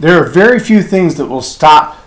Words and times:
There 0.00 0.22
are 0.22 0.26
very 0.26 0.60
few 0.60 0.82
things 0.82 1.16
that 1.16 1.26
will 1.26 1.42
stop 1.42 1.98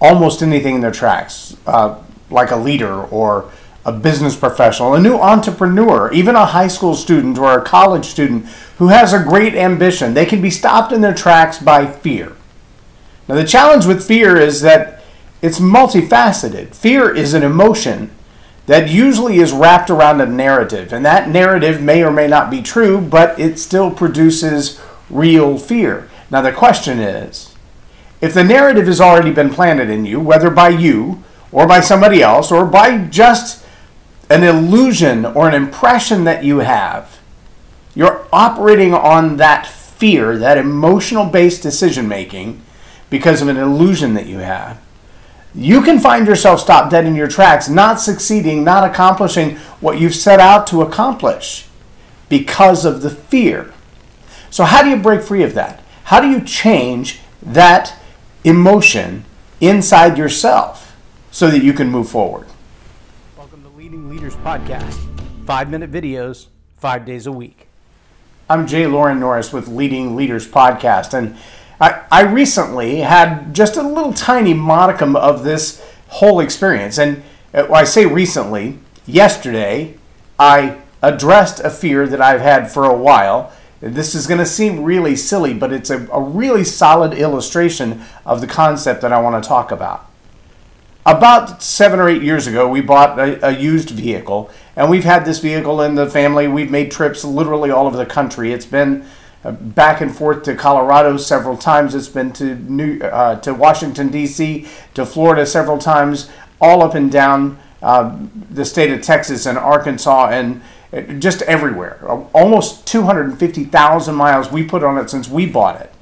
almost 0.00 0.42
anything 0.42 0.76
in 0.76 0.80
their 0.80 0.92
tracks, 0.92 1.56
uh, 1.66 2.00
like 2.30 2.50
a 2.50 2.56
leader 2.56 3.02
or 3.04 3.50
a 3.84 3.92
business 3.92 4.36
professional, 4.36 4.94
a 4.94 5.00
new 5.00 5.16
entrepreneur, 5.16 6.12
even 6.12 6.36
a 6.36 6.46
high 6.46 6.68
school 6.68 6.94
student 6.94 7.38
or 7.38 7.58
a 7.58 7.62
college 7.62 8.04
student 8.04 8.46
who 8.78 8.88
has 8.88 9.12
a 9.12 9.22
great 9.22 9.54
ambition. 9.54 10.14
They 10.14 10.26
can 10.26 10.40
be 10.40 10.50
stopped 10.50 10.92
in 10.92 11.00
their 11.00 11.14
tracks 11.14 11.58
by 11.58 11.86
fear. 11.86 12.36
Now, 13.26 13.34
the 13.36 13.44
challenge 13.44 13.86
with 13.86 14.06
fear 14.06 14.36
is 14.36 14.60
that 14.60 15.02
it's 15.42 15.58
multifaceted. 15.58 16.74
Fear 16.74 17.14
is 17.14 17.32
an 17.32 17.42
emotion 17.42 18.10
that 18.66 18.90
usually 18.90 19.38
is 19.38 19.52
wrapped 19.52 19.90
around 19.90 20.20
a 20.20 20.26
narrative, 20.26 20.92
and 20.92 21.04
that 21.04 21.28
narrative 21.28 21.80
may 21.80 22.04
or 22.04 22.10
may 22.10 22.28
not 22.28 22.50
be 22.50 22.62
true, 22.62 23.00
but 23.00 23.38
it 23.40 23.58
still 23.58 23.90
produces 23.90 24.80
real 25.08 25.58
fear. 25.58 26.09
Now, 26.30 26.42
the 26.42 26.52
question 26.52 27.00
is 27.00 27.54
if 28.20 28.34
the 28.34 28.44
narrative 28.44 28.86
has 28.86 29.00
already 29.00 29.30
been 29.30 29.50
planted 29.50 29.90
in 29.90 30.04
you, 30.04 30.20
whether 30.20 30.50
by 30.50 30.68
you 30.68 31.22
or 31.52 31.66
by 31.66 31.80
somebody 31.80 32.22
else 32.22 32.52
or 32.52 32.64
by 32.66 32.98
just 32.98 33.64
an 34.28 34.44
illusion 34.44 35.24
or 35.24 35.48
an 35.48 35.54
impression 35.54 36.24
that 36.24 36.44
you 36.44 36.58
have, 36.58 37.18
you're 37.94 38.26
operating 38.32 38.94
on 38.94 39.38
that 39.38 39.66
fear, 39.66 40.38
that 40.38 40.58
emotional 40.58 41.26
based 41.26 41.62
decision 41.62 42.06
making 42.06 42.62
because 43.08 43.42
of 43.42 43.48
an 43.48 43.56
illusion 43.56 44.14
that 44.14 44.26
you 44.26 44.38
have. 44.38 44.80
You 45.52 45.82
can 45.82 45.98
find 45.98 46.28
yourself 46.28 46.60
stopped 46.60 46.92
dead 46.92 47.06
in 47.06 47.16
your 47.16 47.26
tracks, 47.26 47.68
not 47.68 48.00
succeeding, 48.00 48.62
not 48.62 48.88
accomplishing 48.88 49.56
what 49.80 49.98
you've 49.98 50.14
set 50.14 50.38
out 50.38 50.68
to 50.68 50.82
accomplish 50.82 51.66
because 52.28 52.84
of 52.84 53.02
the 53.02 53.10
fear. 53.10 53.72
So, 54.48 54.62
how 54.62 54.84
do 54.84 54.90
you 54.90 54.96
break 54.96 55.22
free 55.22 55.42
of 55.42 55.54
that? 55.54 55.79
How 56.10 56.18
do 56.20 56.28
you 56.28 56.40
change 56.40 57.20
that 57.40 57.94
emotion 58.42 59.24
inside 59.60 60.18
yourself 60.18 60.96
so 61.30 61.48
that 61.48 61.62
you 61.62 61.72
can 61.72 61.88
move 61.88 62.08
forward? 62.08 62.48
Welcome 63.38 63.62
to 63.62 63.68
Leading 63.68 64.10
Leaders 64.10 64.34
Podcast. 64.34 64.98
Five 65.46 65.70
minute 65.70 65.92
videos, 65.92 66.48
five 66.78 67.06
days 67.06 67.28
a 67.28 67.30
week. 67.30 67.68
I'm 68.48 68.66
J 68.66 68.88
Loren 68.88 69.20
Norris 69.20 69.52
with 69.52 69.68
Leading 69.68 70.16
Leaders 70.16 70.48
Podcast. 70.48 71.14
And 71.14 71.36
I, 71.80 72.02
I 72.10 72.22
recently 72.22 73.02
had 73.02 73.54
just 73.54 73.76
a 73.76 73.82
little 73.84 74.12
tiny 74.12 74.52
modicum 74.52 75.14
of 75.14 75.44
this 75.44 75.80
whole 76.08 76.40
experience. 76.40 76.98
And 76.98 77.22
uh, 77.54 77.72
I 77.72 77.84
say 77.84 78.04
recently, 78.04 78.80
yesterday, 79.06 79.96
I 80.40 80.78
addressed 81.02 81.60
a 81.60 81.70
fear 81.70 82.08
that 82.08 82.20
I've 82.20 82.40
had 82.40 82.68
for 82.68 82.84
a 82.84 82.96
while 82.96 83.52
this 83.80 84.14
is 84.14 84.26
going 84.26 84.38
to 84.38 84.46
seem 84.46 84.84
really 84.84 85.16
silly, 85.16 85.54
but 85.54 85.72
it's 85.72 85.90
a, 85.90 86.06
a 86.08 86.20
really 86.20 86.64
solid 86.64 87.14
illustration 87.14 88.02
of 88.26 88.40
the 88.40 88.46
concept 88.46 89.00
that 89.00 89.12
I 89.12 89.20
want 89.20 89.42
to 89.42 89.48
talk 89.48 89.72
about. 89.72 90.06
About 91.06 91.62
seven 91.62 91.98
or 91.98 92.08
eight 92.08 92.22
years 92.22 92.46
ago, 92.46 92.68
we 92.68 92.82
bought 92.82 93.18
a, 93.18 93.48
a, 93.48 93.58
used 93.58 93.88
vehicle, 93.90 94.50
and 94.76 94.90
we've 94.90 95.04
had 95.04 95.24
this 95.24 95.38
vehicle 95.38 95.80
in 95.80 95.94
the 95.94 96.08
family. 96.08 96.46
We've 96.46 96.70
made 96.70 96.90
trips 96.90 97.24
literally 97.24 97.70
all 97.70 97.86
over 97.86 97.96
the 97.96 98.04
country. 98.04 98.52
It's 98.52 98.66
been 98.66 99.06
uh, 99.42 99.52
back 99.52 100.02
and 100.02 100.14
forth 100.14 100.42
to 100.42 100.54
Colorado 100.54 101.16
several 101.16 101.56
times. 101.56 101.94
It's 101.94 102.08
been 102.08 102.32
to 102.34 102.54
New 102.54 103.00
uh, 103.00 103.40
to 103.40 103.54
Washington 103.54 104.10
D.C. 104.10 104.66
to 104.92 105.06
Florida 105.06 105.46
several 105.46 105.78
times, 105.78 106.30
all 106.60 106.82
up 106.82 106.94
and 106.94 107.10
down 107.10 107.58
uh, 107.82 108.18
the 108.50 108.66
state 108.66 108.92
of 108.92 109.00
Texas 109.00 109.46
and 109.46 109.56
Arkansas 109.56 110.28
and 110.28 110.60
just 111.18 111.42
everywhere. 111.42 112.04
Almost 112.32 112.86
250,000 112.86 114.14
miles 114.14 114.50
we 114.50 114.64
put 114.64 114.82
on 114.82 114.98
it 114.98 115.10
since 115.10 115.28
we 115.28 115.46
bought 115.46 115.80
it. 115.80 115.92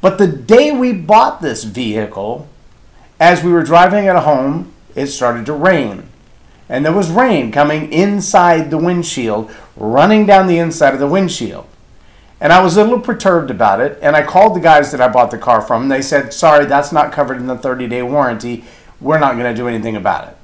But 0.00 0.18
the 0.18 0.26
day 0.26 0.72
we 0.72 0.92
bought 0.92 1.42
this 1.42 1.64
vehicle, 1.64 2.48
as 3.18 3.44
we 3.44 3.52
were 3.52 3.62
driving 3.62 4.06
it 4.06 4.16
home, 4.16 4.72
it 4.94 5.08
started 5.08 5.46
to 5.46 5.52
rain. 5.52 6.08
And 6.68 6.84
there 6.84 6.92
was 6.92 7.10
rain 7.10 7.52
coming 7.52 7.92
inside 7.92 8.70
the 8.70 8.78
windshield, 8.78 9.50
running 9.76 10.24
down 10.26 10.46
the 10.46 10.58
inside 10.58 10.94
of 10.94 11.00
the 11.00 11.06
windshield. 11.06 11.66
And 12.40 12.52
I 12.52 12.62
was 12.62 12.76
a 12.76 12.84
little 12.84 13.00
perturbed 13.00 13.50
about 13.50 13.80
it. 13.80 13.98
And 14.00 14.16
I 14.16 14.22
called 14.22 14.56
the 14.56 14.60
guys 14.60 14.90
that 14.92 15.00
I 15.00 15.08
bought 15.08 15.30
the 15.30 15.38
car 15.38 15.60
from. 15.60 15.82
And 15.82 15.92
they 15.92 16.00
said, 16.00 16.32
sorry, 16.32 16.64
that's 16.64 16.92
not 16.92 17.12
covered 17.12 17.36
in 17.36 17.46
the 17.46 17.58
30 17.58 17.86
day 17.86 18.02
warranty. 18.02 18.64
We're 19.00 19.18
not 19.18 19.36
going 19.36 19.52
to 19.52 19.54
do 19.54 19.68
anything 19.68 19.96
about 19.96 20.28
it. 20.28 20.36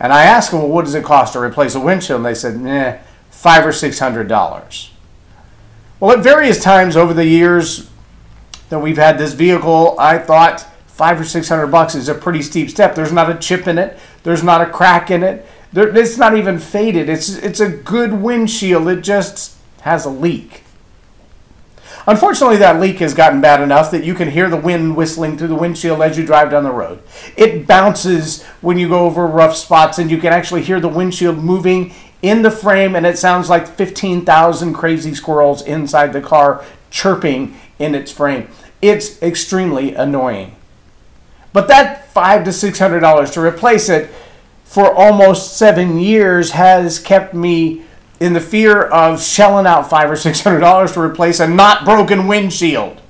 And 0.00 0.14
I 0.14 0.24
asked 0.24 0.50
them, 0.50 0.60
well, 0.60 0.70
what 0.70 0.86
does 0.86 0.94
it 0.94 1.04
cost 1.04 1.34
to 1.34 1.40
replace 1.40 1.74
a 1.74 1.80
windshield? 1.80 2.20
And 2.20 2.26
they 2.26 2.34
said, 2.34 2.56
eh, 2.66 2.98
five 3.30 3.66
or 3.66 3.72
six 3.72 3.98
hundred 3.98 4.28
dollars. 4.28 4.90
Well, 6.00 6.16
at 6.16 6.24
various 6.24 6.60
times 6.62 6.96
over 6.96 7.12
the 7.12 7.26
years 7.26 7.90
that 8.70 8.78
we've 8.78 8.96
had 8.96 9.18
this 9.18 9.34
vehicle, 9.34 9.94
I 9.98 10.16
thought 10.18 10.66
five 10.86 11.20
or 11.20 11.24
six 11.24 11.50
hundred 11.50 11.66
bucks 11.66 11.94
is 11.94 12.08
a 12.08 12.14
pretty 12.14 12.40
steep 12.40 12.70
step. 12.70 12.94
There's 12.94 13.12
not 13.12 13.30
a 13.30 13.34
chip 13.34 13.68
in 13.68 13.76
it. 13.76 13.98
There's 14.22 14.42
not 14.42 14.62
a 14.62 14.66
crack 14.70 15.10
in 15.10 15.22
it. 15.22 15.46
There, 15.72 15.94
it's 15.94 16.16
not 16.16 16.34
even 16.34 16.58
faded. 16.58 17.10
It's 17.10 17.36
it's 17.36 17.60
a 17.60 17.68
good 17.68 18.14
windshield. 18.14 18.88
It 18.88 19.02
just 19.02 19.56
has 19.82 20.06
a 20.06 20.10
leak. 20.10 20.64
Unfortunately, 22.06 22.56
that 22.56 22.80
leak 22.80 22.98
has 22.98 23.14
gotten 23.14 23.40
bad 23.40 23.60
enough 23.60 23.90
that 23.90 24.04
you 24.04 24.14
can 24.14 24.30
hear 24.30 24.48
the 24.48 24.56
wind 24.56 24.96
whistling 24.96 25.36
through 25.36 25.48
the 25.48 25.54
windshield 25.54 26.00
as 26.00 26.16
you 26.16 26.24
drive 26.24 26.50
down 26.50 26.64
the 26.64 26.70
road. 26.70 27.02
It 27.36 27.66
bounces 27.66 28.42
when 28.60 28.78
you 28.78 28.88
go 28.88 29.06
over 29.06 29.26
rough 29.26 29.54
spots, 29.56 29.98
and 29.98 30.10
you 30.10 30.18
can 30.18 30.32
actually 30.32 30.62
hear 30.62 30.80
the 30.80 30.88
windshield 30.88 31.38
moving 31.38 31.92
in 32.22 32.42
the 32.42 32.50
frame, 32.50 32.96
and 32.96 33.06
it 33.06 33.18
sounds 33.18 33.48
like 33.48 33.66
15,000 33.66 34.72
crazy 34.72 35.14
squirrels 35.14 35.62
inside 35.62 36.12
the 36.12 36.20
car 36.20 36.64
chirping 36.90 37.56
in 37.78 37.94
its 37.94 38.10
frame. 38.10 38.48
It's 38.82 39.20
extremely 39.22 39.94
annoying. 39.94 40.56
But 41.52 41.68
that 41.68 42.08
five 42.12 42.44
to 42.44 42.52
six 42.52 42.78
hundred 42.78 43.00
dollars 43.00 43.30
to 43.32 43.40
replace 43.40 43.88
it 43.88 44.10
for 44.64 44.94
almost 44.94 45.56
seven 45.56 45.98
years 45.98 46.52
has 46.52 46.98
kept 46.98 47.34
me 47.34 47.82
in 48.20 48.34
the 48.34 48.40
fear 48.40 48.82
of 48.82 49.22
shelling 49.22 49.66
out 49.66 49.88
five 49.88 50.10
or 50.10 50.16
six 50.16 50.42
hundred 50.42 50.60
dollars 50.60 50.92
to 50.92 51.00
replace 51.00 51.40
a 51.40 51.48
not 51.48 51.84
broken 51.84 52.28
windshield. 52.28 53.00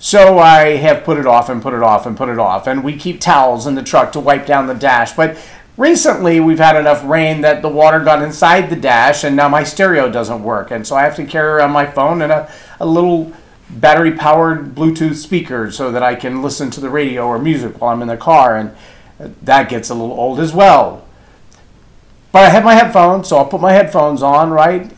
So 0.00 0.38
I 0.38 0.76
have 0.76 1.02
put 1.02 1.18
it 1.18 1.26
off 1.26 1.48
and 1.48 1.62
put 1.62 1.74
it 1.74 1.82
off 1.82 2.06
and 2.06 2.16
put 2.16 2.28
it 2.28 2.38
off, 2.38 2.66
and 2.66 2.84
we 2.84 2.96
keep 2.96 3.20
towels 3.20 3.66
in 3.66 3.74
the 3.74 3.82
truck 3.82 4.12
to 4.12 4.20
wipe 4.20 4.46
down 4.46 4.66
the 4.66 4.74
dash. 4.74 5.12
But 5.12 5.36
recently 5.76 6.38
we've 6.38 6.58
had 6.58 6.76
enough 6.76 7.02
rain 7.04 7.40
that 7.40 7.62
the 7.62 7.68
water 7.68 8.00
got 8.00 8.22
inside 8.22 8.70
the 8.70 8.76
dash, 8.76 9.24
and 9.24 9.34
now 9.34 9.48
my 9.48 9.64
stereo 9.64 10.10
doesn't 10.10 10.42
work, 10.42 10.70
and 10.70 10.86
so 10.86 10.94
I 10.94 11.02
have 11.02 11.16
to 11.16 11.24
carry 11.24 11.48
around 11.48 11.72
my 11.72 11.86
phone 11.86 12.22
and 12.22 12.30
a, 12.30 12.52
a 12.78 12.86
little 12.86 13.32
battery 13.70 14.12
powered 14.12 14.74
Bluetooth 14.74 15.16
speaker 15.16 15.70
so 15.70 15.90
that 15.90 16.02
I 16.02 16.14
can 16.14 16.42
listen 16.42 16.70
to 16.70 16.80
the 16.80 16.90
radio 16.90 17.26
or 17.26 17.38
music 17.38 17.80
while 17.80 17.92
I'm 17.92 18.02
in 18.02 18.08
the 18.08 18.16
car, 18.16 18.56
and 18.56 18.70
uh, 19.20 19.28
that 19.42 19.68
gets 19.68 19.90
a 19.90 19.94
little 19.94 20.18
old 20.18 20.38
as 20.38 20.52
well. 20.52 21.04
But 22.30 22.42
I 22.42 22.48
have 22.50 22.64
my 22.64 22.74
headphones, 22.74 23.28
so 23.28 23.38
I'll 23.38 23.46
put 23.46 23.60
my 23.60 23.72
headphones 23.72 24.22
on, 24.22 24.50
right? 24.50 24.90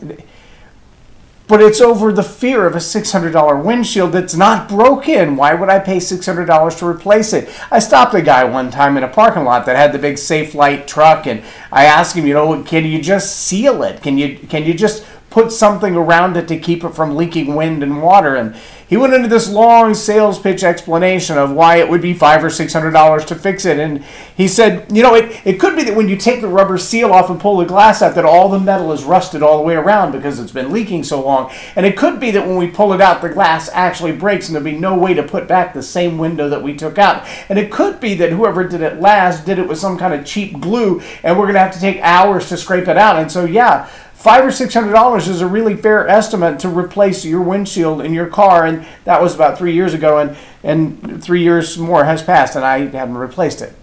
But 1.47 1.61
it's 1.61 1.81
over 1.81 2.13
the 2.13 2.23
fear 2.23 2.65
of 2.65 2.75
a 2.75 2.79
$600 2.79 3.63
windshield 3.63 4.13
that's 4.13 4.35
not 4.35 4.69
broken. 4.69 5.35
Why 5.35 5.53
would 5.53 5.67
I 5.67 5.79
pay 5.79 5.97
$600 5.97 6.77
to 6.79 6.87
replace 6.87 7.33
it? 7.33 7.49
I 7.69 7.79
stopped 7.79 8.13
a 8.13 8.21
guy 8.21 8.45
one 8.45 8.71
time 8.71 8.95
in 8.95 9.03
a 9.03 9.07
parking 9.09 9.43
lot 9.43 9.65
that 9.65 9.75
had 9.75 9.91
the 9.91 9.99
big 9.99 10.15
Safelite 10.15 10.87
truck, 10.87 11.27
and 11.27 11.43
I 11.69 11.85
asked 11.85 12.15
him, 12.15 12.25
you 12.25 12.33
know, 12.33 12.63
can 12.63 12.85
you 12.85 13.01
just 13.01 13.35
seal 13.35 13.83
it? 13.83 14.01
Can 14.01 14.17
you 14.17 14.37
can 14.47 14.63
you 14.63 14.73
just 14.73 15.05
put 15.31 15.51
something 15.51 15.95
around 15.95 16.37
it 16.37 16.47
to 16.49 16.59
keep 16.59 16.83
it 16.83 16.93
from 16.93 17.15
leaking 17.15 17.55
wind 17.55 17.81
and 17.81 18.03
water? 18.03 18.35
And 18.35 18.55
he 18.87 18.97
went 18.97 19.13
into 19.13 19.29
this 19.29 19.49
long 19.49 19.93
sales 19.93 20.37
pitch 20.37 20.65
explanation 20.65 21.37
of 21.37 21.51
why 21.51 21.77
it 21.77 21.89
would 21.89 22.01
be 22.01 22.13
five 22.13 22.43
or 22.43 22.49
six 22.49 22.73
hundred 22.73 22.91
dollars 22.91 23.23
to 23.25 23.35
fix 23.35 23.65
it. 23.65 23.79
And 23.79 24.03
he 24.35 24.49
said, 24.49 24.91
you 24.91 25.01
know, 25.01 25.15
it, 25.15 25.41
it 25.45 25.59
could 25.61 25.77
be 25.77 25.83
that 25.83 25.95
when 25.95 26.09
you 26.09 26.17
take 26.17 26.41
the 26.41 26.49
rubber 26.49 26.77
seal 26.77 27.13
off 27.13 27.29
and 27.29 27.39
pull 27.39 27.55
the 27.57 27.65
glass 27.65 28.01
out, 28.01 28.15
that 28.15 28.25
all 28.25 28.49
the 28.49 28.59
metal 28.59 28.91
is 28.91 29.05
rusted 29.05 29.41
all 29.41 29.57
the 29.57 29.63
way 29.63 29.75
around 29.75 30.11
because 30.11 30.39
it's 30.39 30.51
been 30.51 30.73
leaking 30.73 31.05
so 31.05 31.23
long. 31.23 31.49
And 31.77 31.85
it 31.85 31.95
could 31.95 32.19
be 32.19 32.31
that 32.31 32.45
when 32.45 32.57
we 32.57 32.67
pull 32.67 32.91
it 32.91 32.99
out, 32.99 33.21
the 33.21 33.29
glass 33.29 33.69
actually 33.71 34.11
breaks 34.11 34.49
and 34.49 34.55
there'll 34.55 34.65
be 34.65 34.77
no 34.77 34.97
way 34.97 35.13
to 35.13 35.23
put 35.23 35.47
back 35.47 35.73
the 35.73 35.81
same 35.81 36.17
window 36.17 36.49
that 36.49 36.61
we 36.61 36.75
took 36.75 36.97
out. 36.97 37.25
And 37.47 37.57
it 37.57 37.71
could 37.71 38.01
be 38.01 38.13
that 38.15 38.33
whoever 38.33 38.67
did 38.67 38.81
it 38.81 38.99
last 38.99 39.45
did 39.45 39.57
it 39.57 39.69
with 39.69 39.77
some 39.77 39.97
kind 39.97 40.13
of 40.13 40.25
cheap 40.25 40.59
glue, 40.59 41.01
and 41.23 41.39
we're 41.39 41.47
gonna 41.47 41.59
have 41.59 41.73
to 41.73 41.79
take 41.79 41.99
hours 42.01 42.49
to 42.49 42.57
scrape 42.57 42.89
it 42.89 42.97
out. 42.97 43.15
And 43.15 43.31
so 43.31 43.45
yeah, 43.45 43.89
five 44.21 44.45
or 44.45 44.51
six 44.51 44.71
hundred 44.75 44.91
dollars 44.91 45.27
is 45.27 45.41
a 45.41 45.47
really 45.47 45.75
fair 45.75 46.07
estimate 46.07 46.59
to 46.59 46.69
replace 46.69 47.25
your 47.25 47.41
windshield 47.41 48.01
in 48.01 48.13
your 48.13 48.27
car 48.27 48.67
and 48.67 48.85
that 49.03 49.19
was 49.19 49.33
about 49.33 49.57
three 49.57 49.73
years 49.73 49.95
ago 49.95 50.19
and 50.19 50.37
and 50.63 51.23
three 51.23 51.41
years 51.41 51.75
more 51.79 52.03
has 52.05 52.21
passed 52.21 52.55
and 52.55 52.63
i 52.63 52.85
haven't 52.85 53.17
replaced 53.17 53.61
it. 53.63 53.73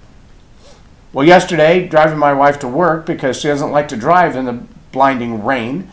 Well 1.13 1.27
yesterday 1.27 1.89
driving 1.89 2.19
my 2.19 2.33
wife 2.33 2.61
to 2.61 2.69
work 2.69 3.05
because 3.05 3.41
she 3.41 3.49
doesn't 3.49 3.73
like 3.73 3.89
to 3.89 3.97
drive 3.97 4.37
in 4.37 4.45
the 4.45 4.63
blinding 4.93 5.45
rain 5.45 5.91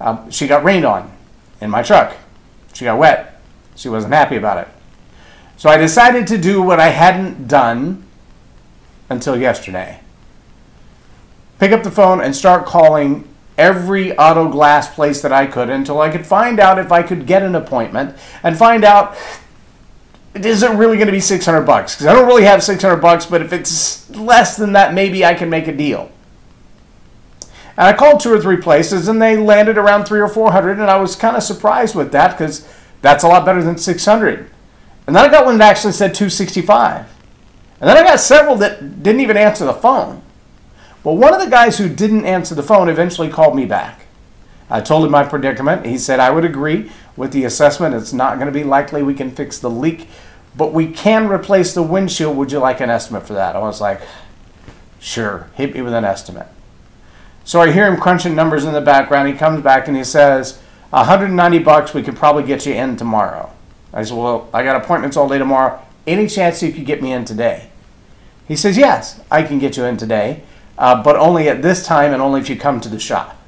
um, 0.00 0.30
she 0.30 0.46
got 0.46 0.64
rained 0.64 0.86
on 0.86 1.12
in 1.60 1.70
my 1.70 1.82
truck. 1.82 2.16
She 2.72 2.84
got 2.84 2.98
wet. 2.98 3.40
She 3.76 3.88
wasn't 3.88 4.14
happy 4.14 4.36
about 4.36 4.56
it. 4.56 4.68
So 5.58 5.68
i 5.68 5.76
decided 5.76 6.26
to 6.28 6.38
do 6.38 6.62
what 6.62 6.80
i 6.80 6.88
hadn't 6.88 7.46
done 7.46 8.04
until 9.10 9.36
yesterday. 9.36 10.00
Pick 11.58 11.72
up 11.72 11.82
the 11.82 11.90
phone 11.90 12.22
and 12.22 12.34
start 12.34 12.64
calling 12.64 13.28
every 13.62 14.16
auto 14.18 14.48
glass 14.48 14.92
place 14.92 15.22
that 15.22 15.32
I 15.32 15.46
could 15.46 15.70
until 15.70 16.00
I 16.00 16.10
could 16.10 16.26
find 16.26 16.58
out 16.58 16.80
if 16.80 16.90
I 16.90 17.04
could 17.04 17.26
get 17.26 17.44
an 17.44 17.54
appointment 17.54 18.16
and 18.42 18.58
find 18.58 18.84
out 18.84 19.16
is 20.34 20.62
it 20.62 20.70
really 20.70 20.96
going 20.96 21.06
to 21.06 21.12
be 21.12 21.20
600 21.20 21.62
bucks? 21.62 21.94
Because 21.94 22.06
I 22.06 22.14
don't 22.14 22.26
really 22.26 22.44
have 22.44 22.62
600 22.62 22.96
bucks, 22.96 23.26
but 23.26 23.42
if 23.42 23.52
it's 23.52 24.10
less 24.10 24.56
than 24.56 24.72
that, 24.72 24.94
maybe 24.94 25.24
I 25.24 25.34
can 25.34 25.48
make 25.48 25.68
a 25.68 25.76
deal. 25.76 26.10
And 27.76 27.86
I 27.86 27.92
called 27.92 28.20
two 28.20 28.32
or 28.32 28.40
three 28.40 28.56
places 28.56 29.08
and 29.08 29.20
they 29.20 29.36
landed 29.36 29.78
around 29.78 30.06
three 30.06 30.20
or 30.20 30.28
400, 30.28 30.78
and 30.78 30.90
I 30.90 30.96
was 30.96 31.14
kind 31.14 31.36
of 31.36 31.42
surprised 31.42 31.94
with 31.94 32.12
that 32.12 32.32
because 32.32 32.66
that's 33.02 33.24
a 33.24 33.28
lot 33.28 33.44
better 33.44 33.62
than 33.62 33.76
600. 33.76 34.50
And 35.06 35.14
then 35.14 35.24
I 35.24 35.28
got 35.28 35.44
one 35.44 35.58
that 35.58 35.70
actually 35.70 35.92
said 35.92 36.14
265. 36.14 37.06
And 37.80 37.88
then 37.88 37.96
I 37.96 38.02
got 38.02 38.18
several 38.18 38.56
that 38.56 39.02
didn't 39.02 39.20
even 39.20 39.36
answer 39.36 39.66
the 39.66 39.74
phone. 39.74 40.21
But 41.02 41.14
one 41.14 41.34
of 41.34 41.40
the 41.40 41.50
guys 41.50 41.78
who 41.78 41.88
didn't 41.88 42.24
answer 42.24 42.54
the 42.54 42.62
phone 42.62 42.88
eventually 42.88 43.28
called 43.28 43.56
me 43.56 43.64
back. 43.64 44.06
I 44.70 44.80
told 44.80 45.04
him 45.04 45.10
my 45.10 45.24
predicament. 45.24 45.84
He 45.84 45.98
said 45.98 46.20
I 46.20 46.30
would 46.30 46.44
agree 46.44 46.90
with 47.16 47.32
the 47.32 47.44
assessment. 47.44 47.94
It's 47.94 48.12
not 48.12 48.36
going 48.36 48.46
to 48.46 48.52
be 48.52 48.64
likely 48.64 49.02
we 49.02 49.14
can 49.14 49.30
fix 49.30 49.58
the 49.58 49.68
leak, 49.68 50.08
but 50.56 50.72
we 50.72 50.90
can 50.90 51.28
replace 51.28 51.74
the 51.74 51.82
windshield. 51.82 52.36
Would 52.36 52.52
you 52.52 52.58
like 52.58 52.80
an 52.80 52.88
estimate 52.88 53.26
for 53.26 53.34
that? 53.34 53.56
I 53.56 53.58
was 53.58 53.80
like, 53.80 54.00
sure, 54.98 55.48
hit 55.54 55.74
me 55.74 55.82
with 55.82 55.92
an 55.92 56.04
estimate. 56.04 56.46
So 57.44 57.60
I 57.60 57.72
hear 57.72 57.86
him 57.86 58.00
crunching 58.00 58.34
numbers 58.34 58.64
in 58.64 58.72
the 58.72 58.80
background. 58.80 59.28
He 59.28 59.34
comes 59.34 59.62
back 59.62 59.88
and 59.88 59.96
he 59.96 60.04
says, 60.04 60.60
190 60.90 61.58
bucks, 61.58 61.92
we 61.92 62.02
could 62.02 62.16
probably 62.16 62.44
get 62.44 62.64
you 62.64 62.74
in 62.74 62.96
tomorrow. 62.96 63.50
I 63.92 64.04
said, 64.04 64.16
well, 64.16 64.48
I 64.54 64.62
got 64.62 64.76
appointments 64.76 65.16
all 65.16 65.28
day 65.28 65.38
tomorrow. 65.38 65.82
Any 66.06 66.28
chance 66.28 66.62
you 66.62 66.72
could 66.72 66.86
get 66.86 67.02
me 67.02 67.12
in 67.12 67.24
today? 67.24 67.68
He 68.46 68.56
says, 68.56 68.78
yes, 68.78 69.20
I 69.30 69.42
can 69.42 69.58
get 69.58 69.76
you 69.76 69.84
in 69.84 69.96
today, 69.96 70.42
uh, 70.78 71.02
but 71.02 71.16
only 71.16 71.48
at 71.48 71.62
this 71.62 71.84
time 71.86 72.12
and 72.12 72.22
only 72.22 72.40
if 72.40 72.48
you 72.50 72.56
come 72.56 72.80
to 72.80 72.88
the 72.88 72.98
shop. 72.98 73.38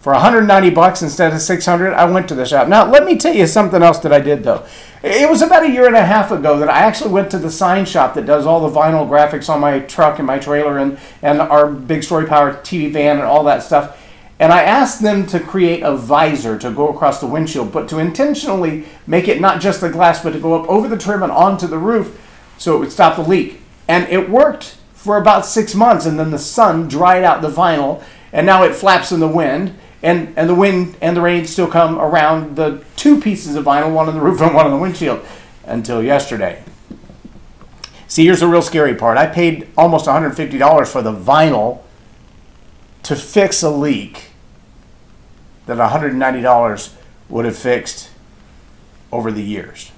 For 0.00 0.12
190 0.12 0.70
bucks 0.70 1.02
instead 1.02 1.32
of 1.32 1.40
600, 1.40 1.92
I 1.92 2.04
went 2.04 2.28
to 2.28 2.34
the 2.34 2.46
shop. 2.46 2.68
Now, 2.68 2.88
let 2.88 3.04
me 3.04 3.18
tell 3.18 3.34
you 3.34 3.46
something 3.46 3.82
else 3.82 3.98
that 3.98 4.12
I 4.12 4.20
did 4.20 4.44
though. 4.44 4.64
It 5.02 5.28
was 5.28 5.42
about 5.42 5.64
a 5.64 5.70
year 5.70 5.86
and 5.86 5.96
a 5.96 6.04
half 6.04 6.30
ago 6.30 6.58
that 6.58 6.68
I 6.68 6.78
actually 6.78 7.12
went 7.12 7.30
to 7.32 7.38
the 7.38 7.50
sign 7.50 7.84
shop 7.84 8.14
that 8.14 8.26
does 8.26 8.46
all 8.46 8.68
the 8.68 8.74
vinyl 8.74 9.08
graphics 9.08 9.48
on 9.48 9.60
my 9.60 9.80
truck 9.80 10.18
and 10.18 10.26
my 10.26 10.38
trailer 10.38 10.78
and, 10.78 10.98
and 11.22 11.40
our 11.40 11.70
big 11.70 12.02
story 12.02 12.26
power 12.26 12.54
TV 12.54 12.92
van 12.92 13.18
and 13.18 13.26
all 13.26 13.44
that 13.44 13.62
stuff. 13.62 14.02
And 14.40 14.52
I 14.52 14.62
asked 14.62 15.02
them 15.02 15.26
to 15.26 15.40
create 15.40 15.82
a 15.82 15.96
visor 15.96 16.56
to 16.58 16.70
go 16.70 16.88
across 16.88 17.20
the 17.20 17.26
windshield, 17.26 17.72
but 17.72 17.88
to 17.88 17.98
intentionally 17.98 18.86
make 19.06 19.26
it 19.26 19.40
not 19.40 19.60
just 19.60 19.80
the 19.80 19.90
glass, 19.90 20.22
but 20.22 20.32
to 20.32 20.38
go 20.38 20.60
up 20.60 20.68
over 20.68 20.86
the 20.86 20.96
trim 20.96 21.24
and 21.24 21.32
onto 21.32 21.66
the 21.66 21.78
roof 21.78 22.20
so 22.56 22.76
it 22.76 22.78
would 22.78 22.92
stop 22.92 23.16
the 23.16 23.22
leak. 23.22 23.60
And 23.88 24.08
it 24.08 24.30
worked 24.30 24.78
for 24.98 25.16
about 25.16 25.46
six 25.46 25.74
months, 25.74 26.04
and 26.04 26.18
then 26.18 26.30
the 26.30 26.38
sun 26.38 26.88
dried 26.88 27.24
out 27.24 27.40
the 27.40 27.50
vinyl, 27.50 28.02
and 28.32 28.44
now 28.44 28.64
it 28.64 28.74
flaps 28.74 29.10
in 29.10 29.20
the 29.20 29.28
wind 29.28 29.74
and 30.02 30.32
and 30.36 30.48
the 30.48 30.54
wind 30.54 30.96
and 31.00 31.16
the 31.16 31.20
rain 31.20 31.44
still 31.46 31.66
come 31.66 31.98
around 31.98 32.56
the 32.56 32.84
two 32.96 33.20
pieces 33.20 33.56
of 33.56 33.64
vinyl, 33.64 33.92
one 33.92 34.08
on 34.08 34.14
the 34.14 34.20
roof 34.28 34.40
and 34.40 34.54
one 34.54 34.66
on 34.66 34.72
the 34.72 34.78
windshield, 34.78 35.24
until 35.64 36.02
yesterday. 36.02 36.62
See, 38.06 38.24
here's 38.24 38.40
the 38.40 38.46
real 38.46 38.62
scary 38.62 38.94
part. 38.94 39.18
I 39.18 39.26
paid 39.26 39.68
almost 39.76 40.06
$150 40.06 40.88
for 40.88 41.02
the 41.02 41.12
vinyl 41.12 41.82
to 43.02 43.14
fix 43.14 43.62
a 43.62 43.68
leak 43.68 44.30
that 45.66 45.76
$190 45.76 46.94
would 47.28 47.44
have 47.44 47.56
fixed 47.56 48.10
over 49.12 49.30
the 49.30 49.42
years. 49.42 49.92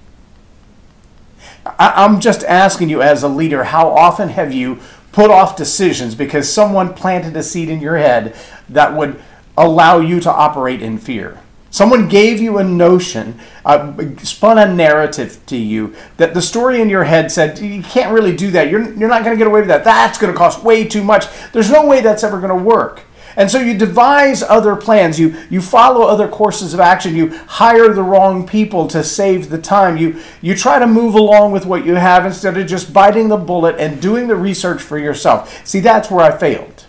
I, 1.78 2.04
am 2.04 2.20
just 2.20 2.44
asking 2.44 2.88
you 2.88 3.02
as 3.02 3.22
a 3.22 3.28
leader, 3.28 3.64
how 3.64 3.88
often 3.90 4.30
have 4.30 4.52
you 4.52 4.80
put 5.12 5.30
off 5.30 5.56
decisions 5.56 6.14
because 6.14 6.52
someone 6.52 6.94
planted 6.94 7.36
a 7.36 7.42
seed 7.42 7.68
in 7.68 7.80
your 7.80 7.96
head 7.96 8.36
that 8.68 8.94
would 8.94 9.20
allow 9.56 9.98
you 9.98 10.20
to 10.20 10.30
operate 10.30 10.82
in 10.82 10.98
fear. 10.98 11.40
Someone 11.72 12.08
gave 12.08 12.40
you 12.40 12.58
a 12.58 12.64
notion, 12.64 13.38
uh, 13.64 13.94
spun 14.22 14.58
a 14.58 14.72
narrative 14.72 15.38
to 15.46 15.56
you 15.56 15.94
that 16.16 16.34
the 16.34 16.42
story 16.42 16.80
in 16.80 16.88
your 16.88 17.04
head 17.04 17.30
said, 17.30 17.58
you 17.60 17.82
can't 17.82 18.12
really 18.12 18.34
do 18.34 18.50
that. 18.50 18.70
You're, 18.70 18.82
you're 18.94 19.08
not 19.08 19.22
going 19.22 19.36
to 19.36 19.38
get 19.38 19.46
away 19.46 19.60
with 19.60 19.68
that. 19.68 19.84
That's 19.84 20.18
going 20.18 20.32
to 20.32 20.36
cost 20.36 20.64
way 20.64 20.84
too 20.84 21.04
much. 21.04 21.26
There's 21.52 21.70
no 21.70 21.86
way 21.86 22.00
that's 22.00 22.24
ever 22.24 22.38
going 22.38 22.56
to 22.56 22.64
work. 22.64 23.02
And 23.36 23.50
so 23.50 23.58
you 23.58 23.76
devise 23.76 24.42
other 24.42 24.76
plans. 24.76 25.18
You, 25.20 25.36
you 25.48 25.60
follow 25.60 26.02
other 26.02 26.28
courses 26.28 26.74
of 26.74 26.80
action. 26.80 27.16
You 27.16 27.36
hire 27.46 27.92
the 27.92 28.02
wrong 28.02 28.46
people 28.46 28.86
to 28.88 29.04
save 29.04 29.50
the 29.50 29.58
time. 29.58 29.96
You, 29.96 30.20
you 30.40 30.54
try 30.54 30.78
to 30.78 30.86
move 30.86 31.14
along 31.14 31.52
with 31.52 31.66
what 31.66 31.84
you 31.84 31.94
have 31.94 32.26
instead 32.26 32.56
of 32.56 32.66
just 32.66 32.92
biting 32.92 33.28
the 33.28 33.36
bullet 33.36 33.76
and 33.78 34.00
doing 34.00 34.28
the 34.28 34.36
research 34.36 34.82
for 34.82 34.98
yourself. 34.98 35.66
See, 35.66 35.80
that's 35.80 36.10
where 36.10 36.24
I 36.24 36.36
failed 36.36 36.86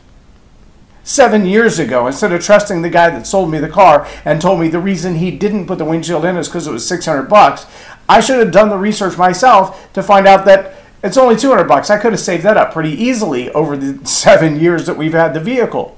seven 1.04 1.46
years 1.46 1.80
ago 1.80 2.08
instead 2.08 2.32
of 2.32 2.44
trusting 2.44 2.82
the 2.82 2.90
guy 2.90 3.10
that 3.10 3.26
sold 3.26 3.50
me 3.50 3.58
the 3.58 3.70
car 3.70 4.08
and 4.24 4.40
told 4.40 4.60
me 4.60 4.68
the 4.68 4.80
reason 4.80 5.16
he 5.16 5.32
didn't 5.32 5.66
put 5.66 5.78
the 5.78 5.86
windshield 5.86 6.24
in 6.24 6.38
is 6.38 6.48
because 6.48 6.68
it 6.68 6.72
was 6.72 6.88
600 6.88 7.24
bucks 7.24 7.66
i 8.08 8.20
should 8.20 8.38
have 8.38 8.52
done 8.52 8.70
the 8.70 8.78
research 8.78 9.18
myself 9.18 9.92
to 9.94 10.04
find 10.04 10.28
out 10.28 10.46
that 10.46 10.76
it's 11.04 11.18
only 11.18 11.36
200 11.36 11.64
bucks 11.64 11.90
i 11.90 11.98
could 11.98 12.12
have 12.12 12.20
saved 12.20 12.44
that 12.44 12.56
up 12.56 12.72
pretty 12.72 12.92
easily 12.92 13.50
over 13.52 13.76
the 13.76 14.06
seven 14.08 14.60
years 14.60 14.86
that 14.86 14.96
we've 14.96 15.14
had 15.14 15.34
the 15.34 15.40
vehicle 15.40 15.98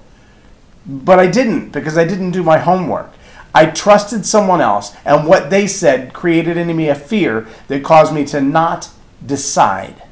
but 0.86 1.20
i 1.20 1.28
didn't 1.28 1.70
because 1.72 1.98
i 1.98 2.06
didn't 2.06 2.32
do 2.32 2.44
my 2.44 2.58
homework 2.58 3.12
i 3.54 3.66
trusted 3.66 4.26
someone 4.26 4.62
else 4.62 4.96
and 5.06 5.28
what 5.28 5.50
they 5.50 5.68
said 5.68 6.14
created 6.14 6.58
in 6.58 6.76
me 6.76 6.90
a 6.90 6.96
fear 6.96 7.48
that 7.68 7.84
caused 7.84 8.14
me 8.14 8.26
to 8.26 8.42
not 8.42 8.90
decide 9.26 10.04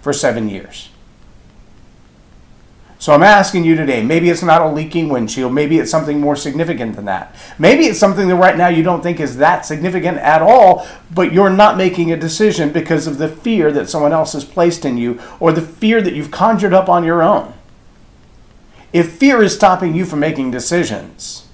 for 0.00 0.12
seven 0.12 0.48
years 0.48 0.90
so 3.00 3.14
I'm 3.14 3.22
asking 3.22 3.64
you 3.64 3.76
today, 3.76 4.02
maybe 4.02 4.28
it's 4.28 4.42
not 4.42 4.60
a 4.60 4.68
leaking 4.68 5.08
windshield, 5.08 5.54
maybe 5.54 5.78
it's 5.78 5.90
something 5.90 6.20
more 6.20 6.36
significant 6.36 6.96
than 6.96 7.06
that. 7.06 7.34
Maybe 7.58 7.84
it's 7.86 7.98
something 7.98 8.28
that 8.28 8.36
right 8.36 8.58
now 8.58 8.68
you 8.68 8.82
don't 8.82 9.02
think 9.02 9.20
is 9.20 9.38
that 9.38 9.64
significant 9.64 10.18
at 10.18 10.42
all, 10.42 10.86
but 11.10 11.32
you're 11.32 11.48
not 11.48 11.78
making 11.78 12.12
a 12.12 12.16
decision 12.18 12.70
because 12.74 13.06
of 13.06 13.16
the 13.16 13.26
fear 13.26 13.72
that 13.72 13.88
someone 13.88 14.12
else 14.12 14.34
has 14.34 14.44
placed 14.44 14.84
in 14.84 14.98
you 14.98 15.18
or 15.40 15.50
the 15.50 15.62
fear 15.62 16.02
that 16.02 16.12
you've 16.12 16.30
conjured 16.30 16.74
up 16.74 16.90
on 16.90 17.02
your 17.02 17.22
own. 17.22 17.54
If 18.92 19.12
fear 19.12 19.42
is 19.42 19.54
stopping 19.54 19.94
you 19.94 20.04
from 20.04 20.20
making 20.20 20.50
decisions, 20.50 21.46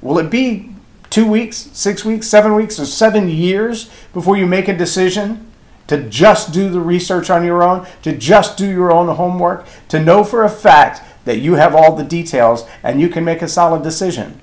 will 0.00 0.18
it 0.18 0.30
be 0.30 0.74
two 1.10 1.26
weeks, 1.26 1.68
six 1.72 2.04
weeks, 2.04 2.26
seven 2.26 2.54
weeks, 2.54 2.78
or 2.78 2.86
seven 2.86 3.28
years 3.28 3.90
before 4.12 4.36
you 4.36 4.46
make 4.46 4.68
a 4.68 4.76
decision? 4.76 5.48
to 5.88 6.08
just 6.08 6.52
do 6.52 6.68
the 6.68 6.80
research 6.80 7.30
on 7.30 7.44
your 7.44 7.62
own, 7.62 7.86
to 8.02 8.16
just 8.16 8.56
do 8.56 8.70
your 8.70 8.92
own 8.92 9.08
homework, 9.16 9.66
to 9.88 9.98
know 9.98 10.22
for 10.22 10.44
a 10.44 10.48
fact 10.48 11.02
that 11.24 11.38
you 11.38 11.54
have 11.54 11.74
all 11.74 11.96
the 11.96 12.04
details 12.04 12.66
and 12.82 13.00
you 13.00 13.08
can 13.08 13.24
make 13.24 13.42
a 13.42 13.48
solid 13.48 13.82
decision. 13.82 14.40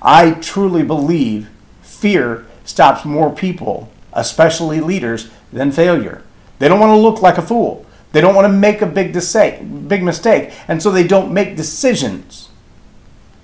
I 0.00 0.32
truly 0.32 0.84
believe 0.84 1.50
fear 1.82 2.46
stops 2.64 3.04
more 3.04 3.34
people, 3.34 3.90
especially 4.12 4.80
leaders, 4.80 5.28
than 5.52 5.72
failure. 5.72 6.22
They 6.60 6.68
don't 6.68 6.80
want 6.80 6.90
to 6.90 6.96
look 6.96 7.20
like 7.20 7.38
a 7.38 7.42
fool. 7.42 7.84
They 8.12 8.20
don't 8.20 8.34
want 8.34 8.46
to 8.46 8.52
make 8.52 8.80
a 8.80 8.86
big, 8.86 9.12
big 9.12 10.02
mistake, 10.02 10.52
and 10.66 10.82
so 10.82 10.90
they 10.90 11.06
don't 11.06 11.32
make 11.32 11.56
decisions 11.56 12.48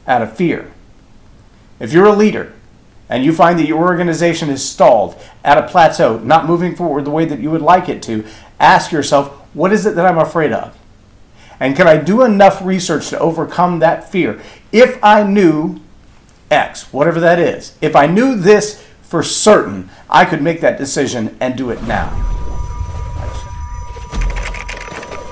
out 0.06 0.22
of 0.22 0.36
fear. 0.36 0.72
If 1.80 1.92
you're 1.92 2.06
a 2.06 2.16
leader, 2.16 2.52
and 3.08 3.24
you 3.24 3.32
find 3.32 3.58
that 3.58 3.68
your 3.68 3.82
organization 3.82 4.48
is 4.48 4.66
stalled 4.66 5.20
at 5.44 5.58
a 5.58 5.68
plateau, 5.68 6.18
not 6.18 6.46
moving 6.46 6.74
forward 6.74 7.04
the 7.04 7.10
way 7.10 7.24
that 7.24 7.40
you 7.40 7.50
would 7.50 7.62
like 7.62 7.88
it 7.88 8.02
to, 8.02 8.24
ask 8.58 8.92
yourself, 8.92 9.28
what 9.54 9.72
is 9.72 9.86
it 9.86 9.94
that 9.96 10.06
I'm 10.06 10.18
afraid 10.18 10.52
of? 10.52 10.76
And 11.60 11.76
can 11.76 11.86
I 11.86 11.98
do 11.98 12.22
enough 12.22 12.64
research 12.64 13.10
to 13.10 13.18
overcome 13.18 13.78
that 13.78 14.10
fear? 14.10 14.40
If 14.72 15.02
I 15.04 15.22
knew 15.22 15.80
X, 16.50 16.92
whatever 16.92 17.20
that 17.20 17.38
is, 17.38 17.76
if 17.80 17.94
I 17.94 18.06
knew 18.06 18.36
this 18.36 18.84
for 19.02 19.22
certain, 19.22 19.90
I 20.08 20.24
could 20.24 20.42
make 20.42 20.60
that 20.62 20.78
decision 20.78 21.36
and 21.40 21.56
do 21.56 21.70
it 21.70 21.82
now. 21.84 22.33